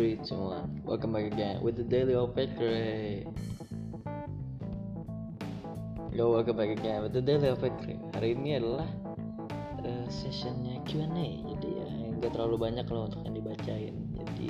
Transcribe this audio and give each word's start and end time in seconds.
three, 0.00 0.16
two, 0.24 0.32
one. 0.32 0.80
Welcome 0.80 1.12
back 1.12 1.28
again 1.28 1.60
with 1.60 1.76
the 1.76 1.84
Daily 1.84 2.16
Opekre. 2.16 3.20
Yo, 6.16 6.32
welcome 6.32 6.56
back 6.56 6.72
again 6.72 7.04
with 7.04 7.12
the 7.12 7.20
Daily 7.20 7.52
Opekre. 7.52 8.00
Hari 8.16 8.32
ini 8.32 8.56
adalah 8.56 8.88
uh, 9.84 10.08
sessionnya 10.08 10.80
Q&A. 10.88 11.44
Jadi 11.44 11.68
ya 11.68 12.16
nggak 12.16 12.32
terlalu 12.32 12.56
banyak 12.56 12.88
loh 12.88 13.12
untuk 13.12 13.20
yang 13.28 13.44
dibacain. 13.44 13.92
Jadi 14.16 14.48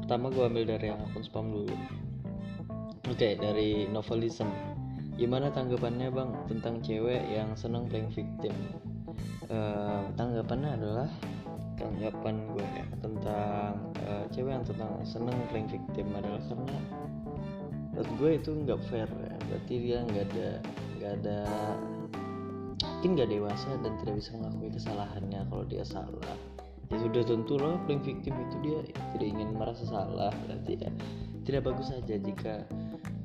pertama 0.00 0.32
gue 0.32 0.48
ambil 0.48 0.64
dari 0.64 0.96
yang 0.96 1.00
akun 1.04 1.20
spam 1.20 1.52
dulu. 1.52 1.76
Oke, 3.04 3.20
okay, 3.20 3.32
dari 3.36 3.84
novelism. 3.84 4.48
Gimana 5.20 5.52
tanggapannya 5.52 6.08
bang 6.08 6.30
tentang 6.48 6.80
cewek 6.80 7.20
yang 7.28 7.52
seneng 7.52 7.84
playing 7.92 8.08
victim? 8.08 8.56
Uh, 9.52 10.08
tanggapannya 10.16 10.80
adalah 10.80 11.12
tanggapan 11.80 12.34
gue 12.52 12.66
ya 12.76 12.86
tentang 13.00 13.72
uh, 14.04 14.24
cewek 14.28 14.52
yang 14.52 14.66
tentang 14.68 14.92
seneng 15.08 15.36
playing 15.48 15.68
victim 15.72 16.06
adalah 16.12 16.40
karena 16.44 16.78
menurut 17.90 18.10
gue 18.20 18.30
itu 18.36 18.50
nggak 18.52 18.80
fair 18.92 19.08
ya. 19.08 19.34
Berarti 19.48 19.74
dia 19.80 19.98
nggak 20.04 20.24
ada 20.30 20.48
nggak 21.00 21.12
ada 21.24 21.38
mungkin 23.00 23.10
nggak 23.16 23.30
dewasa 23.32 23.68
dan 23.80 23.92
tidak 24.04 24.14
bisa 24.20 24.30
mengakui 24.36 24.70
kesalahannya 24.76 25.40
kalau 25.48 25.64
dia 25.64 25.84
salah. 25.88 26.36
Ya 26.92 26.96
sudah 27.00 27.22
tentu 27.24 27.54
loh 27.56 27.80
playing 27.88 28.04
victim 28.04 28.34
itu 28.44 28.56
dia 28.60 28.78
tidak 29.16 29.28
ingin 29.32 29.48
merasa 29.56 29.86
salah 29.88 30.34
berarti 30.44 30.74
ya 30.74 30.90
tidak 31.48 31.70
bagus 31.70 31.88
saja 31.88 32.14
jika 32.18 32.66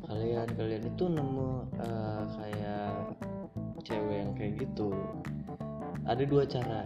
kalian 0.05 0.47
kalian 0.53 0.83
itu 0.85 1.03
nemu 1.09 1.49
uh, 1.81 2.23
kayak 2.39 2.93
cewek 3.83 4.17
yang 4.23 4.31
kayak 4.37 4.53
gitu. 4.63 4.95
Ada 6.05 6.23
dua 6.29 6.45
cara 6.45 6.85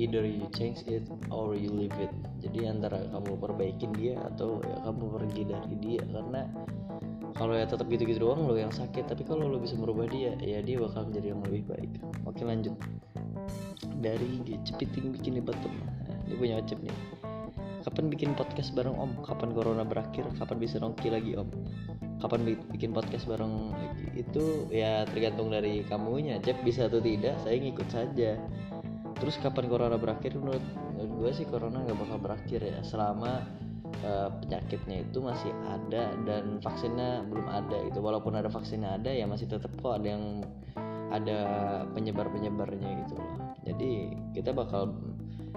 either 0.00 0.24
you 0.24 0.48
change 0.56 0.80
it 0.88 1.04
or 1.28 1.52
you 1.52 1.68
leave 1.68 1.92
it. 2.00 2.08
Jadi 2.40 2.64
antara 2.64 3.04
kamu 3.12 3.36
perbaikin 3.36 3.92
dia 3.92 4.16
atau 4.32 4.64
ya 4.64 4.80
kamu 4.88 5.04
pergi 5.20 5.42
dari 5.44 5.74
dia 5.76 6.02
karena 6.08 6.48
kalau 7.36 7.54
ya 7.56 7.68
tetap 7.68 7.86
gitu-gitu 7.92 8.24
doang 8.24 8.48
lo 8.48 8.56
yang 8.56 8.72
sakit. 8.72 9.04
Tapi 9.04 9.28
kalau 9.28 9.44
lo 9.44 9.60
bisa 9.60 9.76
merubah 9.76 10.08
dia 10.08 10.32
ya 10.40 10.64
dia 10.64 10.80
bakal 10.80 11.12
menjadi 11.12 11.36
yang 11.36 11.40
lebih 11.44 11.62
baik. 11.68 11.92
Oke 12.24 12.42
lanjut. 12.48 12.72
Dari 14.00 14.40
cepiting 14.64 15.12
bikin 15.12 15.44
bottom. 15.44 15.72
Nah, 16.08 16.16
ini 16.24 16.34
punya 16.40 16.54
wajib 16.56 16.80
nih. 16.80 16.96
Kapan 17.80 18.12
bikin 18.12 18.36
podcast 18.36 18.76
bareng 18.76 18.92
om? 18.92 19.12
Kapan 19.24 19.56
corona 19.56 19.84
berakhir? 19.88 20.28
Kapan 20.36 20.56
bisa 20.60 20.76
nongki 20.80 21.08
lagi 21.08 21.32
om? 21.36 21.48
Kapan 22.20 22.44
bikin 22.44 22.92
podcast 22.92 23.24
bareng 23.24 23.72
lagi? 23.72 24.20
Itu 24.20 24.68
ya 24.68 25.08
tergantung 25.08 25.48
dari 25.48 25.80
kamunya. 25.88 26.36
Cep 26.44 26.60
bisa 26.60 26.92
atau 26.92 27.00
tidak 27.00 27.40
saya 27.40 27.56
ngikut 27.56 27.88
saja 27.88 28.36
terus 29.20 29.36
kapan 29.38 29.68
corona 29.68 30.00
berakhir? 30.00 30.34
Menurut, 30.34 30.64
gue 30.96 31.30
sih 31.36 31.44
corona 31.44 31.84
nggak 31.84 31.98
bakal 32.00 32.18
berakhir 32.18 32.60
ya. 32.64 32.80
Selama 32.80 33.44
uh, 34.02 34.28
penyakitnya 34.40 35.04
itu 35.04 35.20
masih 35.20 35.52
ada 35.68 36.16
dan 36.24 36.58
vaksinnya 36.64 37.28
belum 37.28 37.46
ada 37.46 37.76
gitu. 37.86 38.00
Walaupun 38.00 38.34
ada 38.34 38.48
vaksinnya 38.48 38.96
ada 38.96 39.12
ya 39.12 39.28
masih 39.28 39.46
tetap 39.46 39.70
kok 39.78 40.00
ada 40.00 40.16
yang 40.16 40.42
ada 41.10 41.38
penyebar 41.92 42.30
penyebarnya 42.32 43.04
gitu 43.06 43.18
loh. 43.18 43.54
Jadi 43.66 44.14
kita 44.32 44.56
bakal 44.56 44.94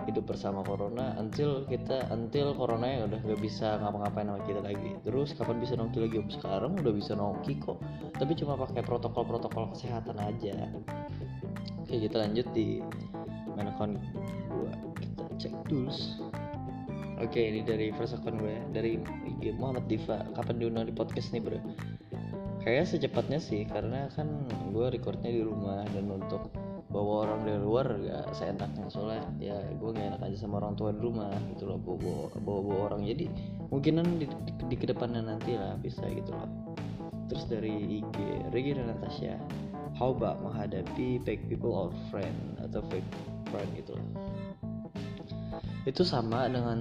hidup 0.10 0.26
bersama 0.34 0.66
corona 0.66 1.16
until 1.22 1.64
kita 1.70 2.10
until 2.10 2.54
corona 2.58 2.86
yang 2.90 3.02
udah 3.08 3.20
gak 3.24 3.42
bisa 3.42 3.78
ngapa-ngapain 3.80 4.28
sama 4.28 4.42
kita 4.44 4.62
lagi. 4.62 4.92
Terus 5.06 5.30
kapan 5.38 5.58
bisa 5.62 5.74
nongki 5.78 6.00
lagi? 6.02 6.18
Sekarang 6.34 6.76
udah 6.78 6.94
bisa 6.94 7.14
nongki 7.14 7.62
kok. 7.62 7.80
Tapi 8.18 8.34
cuma 8.38 8.60
pakai 8.60 8.82
protokol-protokol 8.82 9.74
kesehatan 9.78 10.18
aja. 10.20 10.70
Oke 11.84 11.96
kita 12.00 12.26
lanjut 12.26 12.48
di 12.52 12.82
main 13.54 13.70
account 13.70 14.02
gue 14.50 14.72
kita 14.98 15.24
cek 15.38 15.54
tools. 15.70 16.20
Oke 17.22 17.40
ini 17.40 17.62
dari 17.64 17.94
first 17.94 18.18
account 18.18 18.42
gue 18.42 18.58
dari 18.74 18.98
IG 19.30 19.56
Muhammad 19.56 19.86
Diva. 19.86 20.26
Kapan 20.34 20.58
diundang 20.60 20.90
di 20.90 20.94
podcast 20.96 21.32
nih 21.32 21.42
bro? 21.44 21.60
Kayak 22.64 22.96
secepatnya 22.96 23.44
sih 23.44 23.68
karena 23.68 24.08
kan 24.16 24.48
gue 24.72 24.88
recordnya 24.88 25.30
di 25.30 25.44
rumah 25.44 25.84
dan 25.92 26.08
untuk 26.08 26.48
bawa 26.94 27.26
orang 27.26 27.40
dari 27.42 27.58
luar 27.58 27.88
gak 27.98 28.38
seenaknya. 28.38 28.86
Soalnya 28.94 29.26
ya 29.42 29.58
gue 29.74 29.90
gak 29.90 30.08
enak 30.14 30.22
aja 30.22 30.38
sama 30.38 30.62
orang 30.62 30.78
tua 30.78 30.94
di 30.94 31.02
rumah 31.02 31.34
gitu 31.58 31.66
loh 31.66 31.82
bawa 31.82 32.30
bawa, 32.38 32.62
bawa, 32.62 32.74
orang. 32.94 33.02
Jadi 33.10 33.26
mungkinan 33.74 34.06
di, 34.22 34.30
di, 34.30 34.52
di 34.70 34.76
ke 34.78 34.86
depannya 34.86 35.26
nanti 35.26 35.58
lah 35.58 35.74
bisa 35.82 36.06
gitu 36.06 36.30
loh. 36.30 36.50
Terus 37.34 37.50
dari 37.50 37.74
IG 37.98 38.18
Regina 38.54 38.86
Natasha 38.86 39.42
how 39.98 40.14
about 40.14 40.38
menghadapi 40.46 41.18
fake 41.26 41.50
people 41.50 41.74
or 41.74 41.90
friend 42.14 42.38
atau 42.62 42.86
fake 42.94 43.10
friend 43.50 43.70
gitu 43.74 43.98
loh. 43.98 44.08
Itu 45.90 46.06
sama 46.06 46.46
dengan 46.48 46.80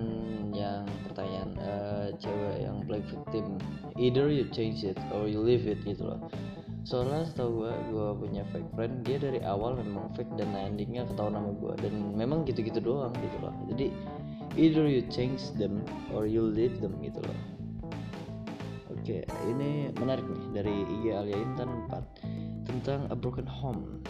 yang 0.52 0.86
pertanyaan 1.08 1.50
uh, 1.58 2.08
cewek 2.20 2.62
yang 2.62 2.84
play 2.84 3.02
victim. 3.02 3.56
Either 3.96 4.28
you 4.28 4.44
change 4.52 4.84
it 4.84 5.00
or 5.10 5.24
you 5.24 5.40
leave 5.40 5.64
it 5.64 5.80
gitu 5.88 6.04
loh 6.06 6.20
soalnya 6.82 7.22
setahu 7.30 7.62
gue 7.62 7.72
gue 7.94 8.08
punya 8.18 8.42
fake 8.50 8.70
friend 8.74 9.06
dia 9.06 9.16
dari 9.22 9.38
awal 9.46 9.78
memang 9.78 10.10
fake 10.18 10.34
dan 10.34 10.50
endingnya 10.54 11.06
ketahuan 11.06 11.38
nama 11.38 11.54
gue 11.54 11.72
dan 11.78 11.94
memang 12.18 12.42
gitu-gitu 12.42 12.82
doang 12.82 13.14
gitu 13.22 13.36
loh. 13.38 13.54
Jadi 13.70 13.94
either 14.58 14.84
you 14.90 15.06
change 15.06 15.54
them 15.56 15.86
or 16.10 16.26
you 16.26 16.42
leave 16.42 16.82
them 16.82 16.98
gitu 16.98 17.22
loh. 17.22 17.38
Oke 18.92 19.22
ini 19.46 19.94
menarik 19.94 20.26
nih 20.26 20.62
dari 20.62 20.74
IG 20.86 21.04
Alia 21.14 21.38
Intan 21.38 21.70
4 21.86 22.66
tentang 22.66 23.06
a 23.10 23.16
broken 23.16 23.46
home. 23.46 24.02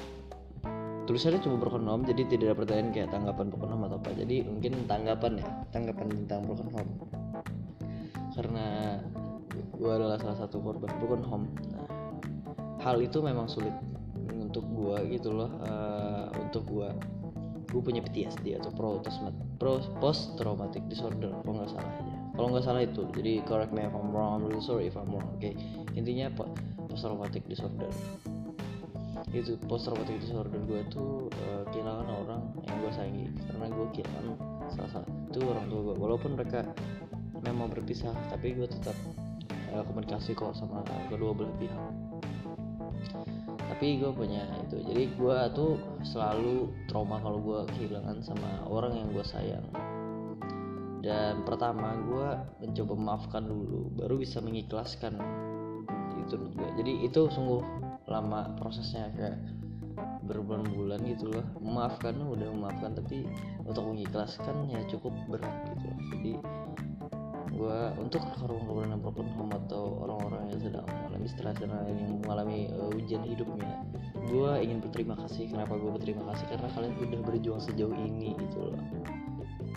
Tulisannya 1.04 1.44
cuma 1.44 1.60
broken 1.60 1.84
home 1.84 2.08
jadi 2.08 2.24
tidak 2.24 2.52
ada 2.52 2.56
pertanyaan 2.56 2.90
kayak 2.94 3.08
tanggapan 3.12 3.52
broken 3.52 3.68
home 3.68 3.84
atau 3.84 3.98
apa. 4.00 4.10
Jadi 4.16 4.36
mungkin 4.48 4.72
tanggapan 4.88 5.32
ya 5.44 5.48
tanggapan 5.76 6.08
tentang 6.24 6.40
broken 6.48 6.68
home. 6.72 6.92
Karena 8.32 8.96
gue 9.76 9.92
adalah 9.92 10.16
salah 10.16 10.38
satu 10.40 10.62
korban 10.64 10.88
broken 11.02 11.22
home. 11.26 11.46
Nah, 11.74 11.91
hal 12.82 12.98
itu 12.98 13.22
memang 13.22 13.46
sulit 13.46 13.74
untuk 14.30 14.66
gue 14.68 15.16
gitu 15.16 15.32
loh 15.32 15.50
uh, 15.64 16.28
untuk 16.38 16.66
gue 16.68 16.88
gue 17.72 17.80
punya 17.80 18.04
PTSD 18.04 18.60
atau 18.60 18.68
post 20.02 20.36
traumatic 20.36 20.84
disorder 20.92 21.32
kalau 21.40 21.56
nggak 21.56 21.72
salah 21.72 21.88
aja 21.88 22.14
kalau 22.36 22.48
nggak 22.52 22.64
salah 22.68 22.82
itu 22.84 23.02
jadi 23.16 23.40
correct 23.48 23.72
me 23.72 23.86
if 23.86 23.94
I'm 23.96 24.12
wrong 24.12 24.36
I'm 24.36 24.44
really 24.44 24.60
sorry 24.60 24.92
if 24.92 24.96
I'm 24.98 25.08
wrong 25.08 25.24
oke? 25.24 25.40
Okay. 25.40 25.56
intinya 25.96 26.28
post 26.92 27.08
traumatic 27.08 27.48
disorder. 27.48 27.88
Itu 29.32 29.56
post 29.64 29.88
traumatic 29.88 30.20
disorder 30.20 30.60
gue 30.68 30.84
tuh 30.92 31.32
uh, 31.48 31.64
kehilangan 31.72 32.08
orang 32.12 32.42
yang 32.68 32.76
gue 32.84 32.92
sayangi 32.92 33.26
karena 33.48 33.66
gue 33.72 33.86
kehilangan 33.96 34.26
salah 34.76 34.90
satu 35.00 35.40
orang 35.40 35.66
tua 35.72 35.80
gue 35.88 35.94
walaupun 35.96 36.36
mereka 36.36 36.68
memang 37.40 37.72
berpisah 37.72 38.12
tapi 38.28 38.52
gue 38.52 38.68
tetap 38.68 38.94
uh, 39.72 39.80
komunikasi 39.88 40.36
kok 40.36 40.52
sama 40.52 40.84
kedua 41.08 41.32
belah 41.32 41.54
pihak 41.56 42.11
tapi 43.82 43.98
gue 43.98 44.14
punya 44.14 44.46
itu. 44.62 44.78
Jadi 44.78 45.10
gue 45.18 45.38
tuh 45.58 45.74
selalu 46.06 46.70
trauma 46.86 47.18
kalau 47.18 47.42
gue 47.42 47.66
kehilangan 47.74 48.22
sama 48.22 48.62
orang 48.70 48.94
yang 48.94 49.10
gue 49.10 49.26
sayang. 49.26 49.66
Dan 51.02 51.42
pertama 51.42 51.98
gue 51.98 52.28
mencoba 52.62 52.94
memaafkan 52.94 53.42
dulu 53.42 53.90
baru 53.98 54.22
bisa 54.22 54.38
mengikhlaskan. 54.38 55.18
Itu 56.14 56.38
gue 56.54 56.68
jadi 56.78 57.10
itu 57.10 57.26
sungguh 57.26 57.58
lama 58.06 58.54
prosesnya 58.54 59.10
kayak 59.18 59.42
berbulan-bulan 60.30 61.02
gitu 61.02 61.34
loh. 61.34 61.42
Memaafkan 61.58 62.22
udah 62.22 62.54
memaafkan 62.54 62.94
tapi 62.94 63.26
untuk 63.66 63.82
mengikhlaskan 63.82 64.70
ya 64.70 64.78
cukup 64.86 65.10
berat 65.26 65.74
gitu 65.74 65.90
loh. 65.90 65.98
Jadi 66.14 66.32
gue 67.50 67.78
untuk 67.98 68.22
korban-korban 68.38 68.98
broken 69.02 69.28
home 69.34 69.52
atau 69.66 69.98
orang-orang 70.06 70.54
yang 70.54 70.60
sedang 70.60 70.86
mengalami 70.86 71.28
stres 71.28 71.56
dan 71.58 71.70
yang 71.72 72.20
mengalami 72.22 72.58
uh, 72.70 72.90
ujian 72.94 73.22
hidupnya. 73.26 73.82
Gue 74.30 74.50
ingin 74.62 74.78
berterima 74.78 75.18
kasih. 75.26 75.50
Kenapa 75.50 75.74
gue 75.74 75.90
berterima 75.90 76.30
kasih? 76.32 76.44
Karena 76.54 76.68
kalian 76.70 76.94
udah 77.00 77.20
berjuang 77.26 77.62
sejauh 77.62 77.96
ini 77.98 78.38
gitu 78.38 78.72
loh. 78.72 78.82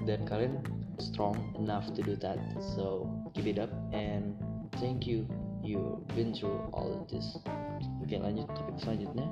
Dan 0.05 0.21
kalian 0.29 0.61
strong 1.01 1.35
enough 1.57 1.89
to 1.97 2.05
do 2.05 2.13
that. 2.21 2.37
So 2.77 3.09
keep 3.33 3.49
it 3.49 3.57
up 3.57 3.71
and 3.91 4.37
thank 4.77 5.09
you. 5.09 5.25
You 5.65 6.05
been 6.13 6.29
through 6.29 6.69
all 6.77 6.93
of 6.93 7.09
this. 7.09 7.25
Oke 8.05 8.21
lanjut 8.21 8.45
topik 8.53 8.77
selanjutnya 8.77 9.25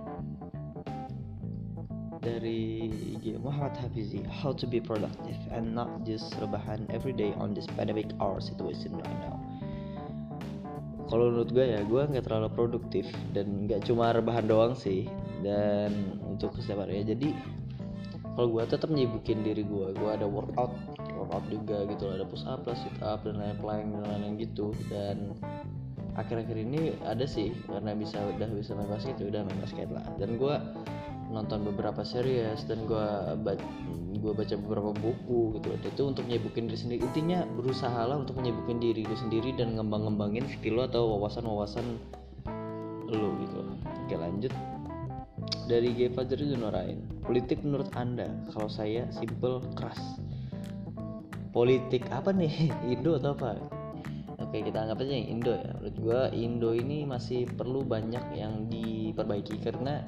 dari 2.24 2.88
IG 3.20 3.38
Muhammad 3.44 3.76
Hafizi 3.76 4.24
How 4.24 4.56
to 4.56 4.64
be 4.64 4.80
productive 4.80 5.38
and 5.52 5.76
not 5.76 6.08
just 6.08 6.32
rebahan 6.40 6.88
every 6.90 7.12
day 7.12 7.36
on 7.36 7.52
this 7.52 7.68
pandemic 7.76 8.10
hour 8.24 8.40
situation 8.40 8.96
right 8.96 9.20
now. 9.28 9.36
Kalau 11.12 11.30
menurut 11.30 11.52
gue 11.52 11.66
ya 11.68 11.84
gue 11.84 12.02
nggak 12.02 12.26
terlalu 12.26 12.50
produktif 12.56 13.06
dan 13.36 13.68
nggak 13.68 13.84
cuma 13.86 14.16
rebahan 14.16 14.48
doang 14.48 14.74
sih 14.74 15.06
dan 15.44 16.18
untuk 16.24 16.56
setiap 16.58 16.88
hari 16.88 17.04
ya. 17.04 17.14
Jadi 17.14 17.36
kalau 18.34 18.50
gue 18.50 18.64
tetap 18.66 18.90
nyibukin 18.90 19.44
diri 19.46 19.62
gue 19.62 19.94
gue 19.94 20.10
ada 20.10 20.26
workout 20.26 20.74
workout 21.14 21.46
juga 21.52 21.86
gitu 21.86 22.10
ada 22.10 22.26
push 22.26 22.48
up 22.50 22.66
lah 22.66 22.74
sit 22.74 22.98
up 23.04 23.22
dan 23.28 23.38
lain-lain 23.38 23.94
dan 23.94 24.04
lain-lain 24.10 24.36
gitu. 24.40 24.72
Dan 24.88 25.38
akhir-akhir 26.16 26.58
ini 26.58 26.96
ada 27.04 27.28
sih 27.28 27.52
karena 27.68 27.94
bisa 27.94 28.18
udah 28.18 28.48
bisa 28.56 28.72
main 28.74 28.90
basket 28.90 29.20
ya 29.20 29.28
udah 29.28 29.42
main 29.44 29.60
basket 29.60 29.92
lah. 29.92 30.08
Dan 30.18 30.40
gue 30.40 30.56
nonton 31.34 31.66
beberapa 31.66 32.06
series 32.06 32.64
dan 32.70 32.86
gue 32.86 33.08
gue 34.24 34.32
baca 34.32 34.56
beberapa 34.56 34.92
buku 34.94 35.58
gitu 35.60 35.66
loh. 35.74 35.80
Itu 35.82 36.04
untuk 36.08 36.24
nyibukin 36.30 36.70
diri 36.70 36.80
sendiri. 36.80 37.00
Intinya 37.04 37.44
berusaha 37.58 38.08
lah 38.08 38.22
untuk 38.22 38.40
menyibukin 38.40 38.78
diri 38.80 39.04
lu 39.04 39.18
sendiri 39.18 39.52
dan 39.58 39.76
ngembang-ngembangin 39.76 40.46
skill 40.48 40.80
lo 40.80 40.88
atau 40.88 41.04
wawasan-wawasan 41.18 41.86
lo 43.10 43.30
gitu 43.42 43.58
oke 44.14 44.16
lanjut. 44.16 44.54
Dari 45.64 45.96
G. 45.96 46.12
Fajri 46.12 46.54
Zunorain 46.54 47.00
politik 47.24 47.64
menurut 47.64 47.88
anda 47.96 48.28
kalau 48.52 48.70
saya 48.70 49.08
simple 49.16 49.64
keras. 49.74 50.00
Politik 51.56 52.06
apa 52.12 52.34
nih? 52.36 52.70
Indo 52.94 53.18
atau 53.18 53.34
apa? 53.34 53.58
Oke 54.44 54.60
kita 54.60 54.86
anggap 54.86 55.02
aja 55.02 55.14
yang 55.16 55.40
Indo 55.40 55.54
ya. 55.56 55.72
Menurut 55.80 55.98
gue 55.98 56.22
Indo 56.36 56.70
ini 56.76 57.08
masih 57.08 57.48
perlu 57.48 57.82
banyak 57.82 58.22
yang 58.36 58.68
diperbaiki 58.68 59.58
karena 59.64 60.04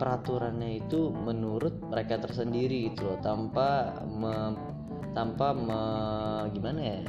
peraturannya 0.00 0.80
itu 0.80 1.12
menurut 1.12 1.76
mereka 1.84 2.16
tersendiri 2.16 2.88
gitu 2.88 3.12
loh 3.12 3.20
tanpa 3.20 4.00
me, 4.08 4.56
tanpa 5.12 5.52
me, 5.52 5.80
gimana 6.56 6.80
ya? 6.80 7.00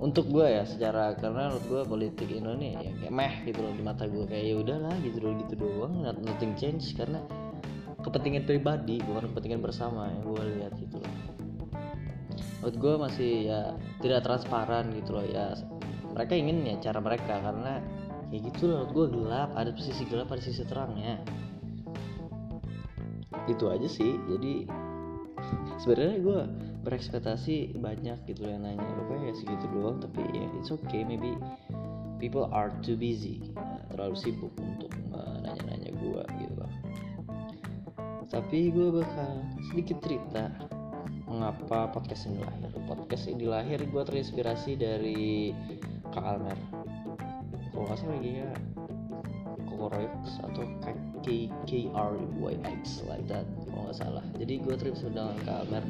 Untuk 0.00 0.32
gue 0.32 0.48
ya 0.48 0.64
secara 0.64 1.12
karena 1.20 1.52
menurut 1.52 1.66
gue 1.68 1.82
politik 1.84 2.32
Indonesia 2.32 2.80
ya 2.80 2.92
kayak 3.04 3.12
meh 3.12 3.34
gitu 3.44 3.60
loh 3.60 3.72
di 3.76 3.84
mata 3.84 4.08
gue 4.08 4.24
kayak 4.24 4.44
ya 4.48 4.54
udahlah 4.56 4.96
gitu 5.04 5.20
loh 5.20 5.36
gitu 5.44 5.54
doang 5.60 6.00
nothing 6.24 6.56
change 6.56 6.96
karena 6.96 7.20
kepentingan 8.00 8.48
pribadi 8.48 9.04
bukan 9.04 9.28
kepentingan 9.28 9.60
bersama 9.60 10.08
yang 10.08 10.24
gue 10.24 10.42
lihat 10.56 10.72
gitu 10.80 10.96
loh. 11.04 11.14
Menurut 12.64 12.76
gue 12.80 12.94
masih 12.96 13.32
ya 13.52 13.60
tidak 14.00 14.24
transparan 14.24 14.88
gitu 14.96 15.20
loh 15.20 15.26
ya 15.28 15.52
mereka 16.16 16.32
ingin 16.32 16.64
ya 16.64 16.80
cara 16.80 17.04
mereka 17.04 17.36
karena 17.36 17.84
ya 18.32 18.38
gitu 18.40 18.72
loh 18.72 18.88
menurut 18.88 18.92
gue 18.96 19.06
gelap 19.20 19.50
ada 19.52 19.70
sisi 19.76 20.08
gelap 20.08 20.32
ada 20.32 20.40
sisi 20.40 20.64
terangnya 20.64 21.20
itu 23.50 23.66
aja 23.68 23.88
sih. 23.90 24.16
Jadi 24.30 24.70
sebenarnya 25.82 26.18
gue 26.22 26.40
berekspektasi 26.86 27.76
banyak 27.76 28.24
gitu 28.30 28.48
yang 28.48 28.64
nanya 28.64 28.84
rupanya 28.96 29.32
ya 29.32 29.36
segitu 29.36 29.68
doang 29.68 30.00
tapi 30.00 30.24
ya 30.32 30.48
it's 30.56 30.72
okay 30.72 31.04
maybe 31.04 31.36
people 32.16 32.48
are 32.52 32.72
too 32.80 32.96
busy. 32.96 33.52
Nah, 33.52 33.84
terlalu 33.92 34.16
sibuk 34.16 34.52
untuk 34.56 34.92
nanya-nanya 35.44 35.92
gue 35.92 36.22
gitu 36.40 36.54
loh 36.56 36.72
tapi 38.30 38.70
gue 38.70 38.94
bakal 38.94 39.42
sedikit 39.74 39.98
cerita 40.06 40.54
mengapa 41.26 41.90
podcast 41.90 42.30
ini 42.30 42.46
lahir. 42.46 42.70
Podcast 42.86 43.24
ini 43.26 43.44
lahir 43.46 43.78
gue 43.82 44.02
terinspirasi 44.06 44.78
dari 44.78 45.50
Kak 46.14 46.22
Almer. 46.22 46.58
Kalau 47.74 47.84
nggak 47.90 47.98
salah 47.98 48.14
lagi 48.14 48.30
ya 48.38 48.50
Kokorox 49.80 50.44
atau 50.44 50.68
K 51.24 51.48
K 51.64 51.70
R 51.96 52.12
Y 52.20 52.54
X 52.84 53.00
like 53.08 53.24
that 53.32 53.48
kalau 53.64 53.88
nggak 53.88 53.96
salah. 53.96 54.24
Jadi 54.36 54.60
gue 54.60 54.74
trip 54.76 54.92
Kak 55.00 55.56
Almer 55.64 55.84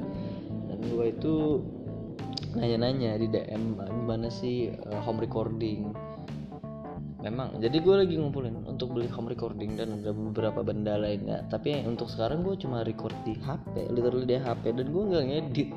dan 0.70 0.78
gue 0.78 1.06
itu 1.10 1.34
nanya-nanya 2.54 3.18
di 3.18 3.26
DM 3.26 3.74
gimana 3.82 4.30
sih 4.30 4.70
uh, 4.70 5.02
home 5.02 5.18
recording? 5.18 5.90
Memang 7.20 7.58
jadi 7.58 7.82
gue 7.82 7.94
lagi 8.06 8.14
ngumpulin 8.14 8.64
untuk 8.70 8.94
beli 8.94 9.10
home 9.10 9.28
recording 9.28 9.74
dan 9.74 9.98
ada 9.98 10.14
beberapa 10.14 10.62
benda 10.62 10.94
lainnya. 10.94 11.42
Tapi 11.50 11.82
untuk 11.82 12.06
sekarang 12.06 12.46
gue 12.46 12.54
cuma 12.62 12.86
record 12.86 13.12
di 13.26 13.34
HP 13.34 13.90
literally 13.90 14.24
di 14.24 14.38
HP 14.38 14.70
dan 14.70 14.86
gue 14.86 15.02
nggak 15.02 15.24
ngedit. 15.26 15.70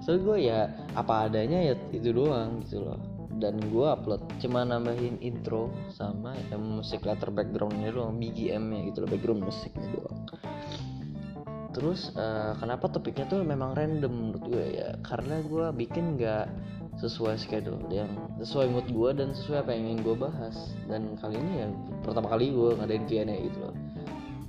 Soalnya 0.00 0.22
gue 0.24 0.36
ya 0.48 0.58
apa 0.96 1.28
adanya 1.28 1.60
ya 1.60 1.74
itu 1.92 2.08
doang 2.08 2.64
gitu 2.64 2.88
loh 2.88 3.09
dan 3.40 3.56
gue 3.58 3.86
upload. 3.88 4.20
Cuma 4.38 4.62
nambahin 4.62 5.16
intro 5.24 5.72
sama 5.90 6.36
yang 6.52 6.60
musik 6.60 7.02
latar 7.08 7.32
backgroundnya 7.32 7.90
doang 7.90 8.20
BGM 8.20 8.64
nya 8.70 8.80
gitu 8.92 9.02
loh 9.02 9.10
background 9.10 9.42
musiknya 9.48 9.88
doang. 9.96 10.20
Terus 11.70 12.10
uh, 12.18 12.58
kenapa 12.58 12.90
topiknya 12.90 13.30
tuh 13.30 13.46
memang 13.46 13.72
random 13.72 14.10
menurut 14.10 14.42
gue 14.52 14.64
ya? 14.76 14.88
Karena 15.06 15.40
gue 15.40 15.66
bikin 15.74 16.18
nggak 16.18 16.46
sesuai 17.00 17.40
schedule 17.40 17.80
yang 17.88 18.12
sesuai 18.42 18.68
mood 18.68 18.86
gue 18.92 19.10
dan 19.16 19.32
sesuai 19.32 19.64
apa 19.64 19.70
yang 19.72 19.96
ingin 19.96 20.00
gue 20.04 20.16
bahas. 20.18 20.56
Dan 20.90 21.16
kali 21.16 21.40
ini 21.40 21.52
ya 21.64 21.66
pertama 22.04 22.28
kali 22.28 22.52
gue 22.52 22.76
ngadain 22.76 23.04
Q&A 23.06 23.36
gitu 23.48 23.58
loh. 23.64 23.76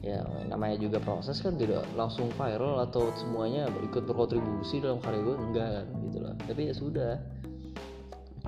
Ya 0.02 0.26
namanya 0.50 0.82
juga 0.82 0.98
proses 0.98 1.38
kan 1.46 1.62
tidak 1.62 1.86
langsung 1.94 2.34
viral 2.34 2.82
atau 2.90 3.14
semuanya 3.14 3.70
ikut 3.86 4.10
berkontribusi 4.10 4.82
dalam 4.82 4.98
karya 4.98 5.22
gue 5.22 5.36
enggak 5.38 5.70
kan 5.78 5.88
gitu 6.10 6.18
loh. 6.26 6.34
Tapi 6.50 6.62
ya 6.68 6.74
sudah 6.74 7.12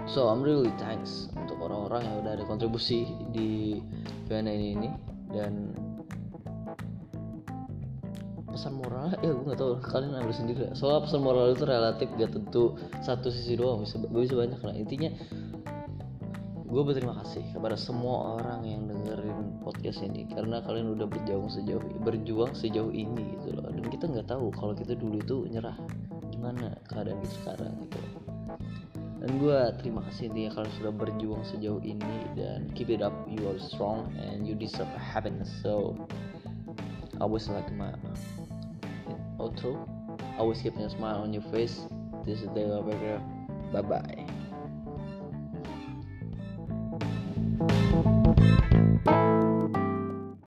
so 0.10 0.28
I'm 0.28 0.44
really 0.44 0.72
thanks 0.82 1.30
untuk 1.38 1.62
orang-orang 1.64 2.06
yang 2.06 2.16
udah 2.26 2.32
ada 2.40 2.46
kontribusi 2.46 3.08
di 3.32 3.80
Q&A 4.28 4.44
ini 4.46 4.90
dan 5.34 5.74
pesan 8.54 8.78
moral 8.78 9.10
ya 9.18 9.34
gue 9.34 9.44
nggak 9.50 9.60
tahu 9.60 9.82
kalian 9.82 10.14
ambil 10.14 10.36
sendiri. 10.38 10.62
Soal 10.78 11.02
pesan 11.02 11.26
moral 11.26 11.58
itu 11.58 11.66
relatif 11.66 12.08
gak 12.14 12.32
tentu 12.38 12.78
satu 13.02 13.34
sisi 13.34 13.58
doang 13.58 13.82
bisa 13.82 13.98
bisa 13.98 14.38
banyak 14.38 14.62
lah. 14.62 14.76
Intinya 14.78 15.10
gue 16.64 16.82
berterima 16.86 17.18
kasih 17.26 17.42
kepada 17.54 17.78
semua 17.78 18.38
orang 18.38 18.62
yang 18.70 18.86
dengerin 18.86 19.58
podcast 19.66 20.06
ini. 20.06 20.30
Karena 20.30 20.62
kalian 20.62 20.94
udah 20.94 21.10
berjuang 21.10 21.50
sejauh 21.50 21.82
berjuang 22.06 22.54
sejauh 22.54 22.94
ini 22.94 23.42
gitu 23.42 23.58
loh. 23.58 23.74
Dan 23.74 23.90
kita 23.90 24.06
nggak 24.06 24.30
tahu 24.30 24.54
kalau 24.54 24.78
kita 24.78 24.94
dulu 24.94 25.18
itu 25.18 25.50
nyerah. 25.50 25.76
Gimana 26.30 26.78
keadaan 26.86 27.20
kita 27.26 27.34
sekarang 27.42 27.74
gitu 27.90 27.98
loh 27.98 28.23
dan 29.24 29.40
gue 29.40 29.60
terima 29.80 30.04
kasih 30.12 30.28
intinya 30.28 30.60
kalian 30.60 30.74
sudah 30.84 30.92
berjuang 30.92 31.44
sejauh 31.48 31.80
ini 31.80 32.28
dan 32.36 32.68
keep 32.76 32.92
it 32.92 33.00
up 33.00 33.16
you 33.24 33.40
are 33.48 33.56
strong 33.56 34.12
and 34.20 34.44
you 34.44 34.52
deserve 34.52 34.92
happiness. 35.00 35.48
So 35.64 35.96
always 37.24 37.48
like 37.48 37.72
my 37.72 37.96
outro. 39.40 39.80
Always 40.36 40.60
keep 40.60 40.76
a 40.76 40.92
smile 40.92 41.24
on 41.24 41.32
your 41.32 41.46
face. 41.56 41.88
This 42.28 42.44
is 42.44 42.52
Becker 42.52 43.24
bye 43.74 43.82
bye 43.82 44.23